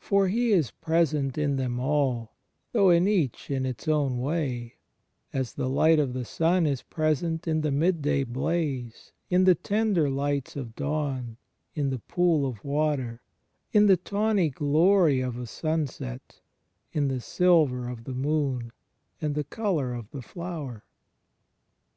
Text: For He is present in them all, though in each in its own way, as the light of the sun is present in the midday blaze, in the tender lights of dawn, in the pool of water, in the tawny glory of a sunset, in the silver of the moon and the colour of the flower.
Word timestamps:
For 0.00 0.26
He 0.26 0.50
is 0.50 0.72
present 0.72 1.38
in 1.38 1.54
them 1.54 1.78
all, 1.78 2.34
though 2.72 2.90
in 2.90 3.06
each 3.06 3.52
in 3.52 3.64
its 3.64 3.86
own 3.86 4.18
way, 4.18 4.74
as 5.32 5.52
the 5.52 5.68
light 5.68 6.00
of 6.00 6.12
the 6.12 6.24
sun 6.24 6.66
is 6.66 6.82
present 6.82 7.46
in 7.46 7.60
the 7.60 7.70
midday 7.70 8.24
blaze, 8.24 9.12
in 9.28 9.44
the 9.44 9.54
tender 9.54 10.10
lights 10.10 10.56
of 10.56 10.74
dawn, 10.74 11.36
in 11.72 11.90
the 11.90 12.00
pool 12.00 12.46
of 12.46 12.64
water, 12.64 13.22
in 13.70 13.86
the 13.86 13.96
tawny 13.96 14.48
glory 14.50 15.20
of 15.20 15.38
a 15.38 15.46
sunset, 15.46 16.40
in 16.92 17.06
the 17.06 17.20
silver 17.20 17.88
of 17.88 18.02
the 18.02 18.12
moon 18.12 18.72
and 19.20 19.36
the 19.36 19.44
colour 19.44 19.94
of 19.94 20.10
the 20.10 20.20
flower. 20.20 20.82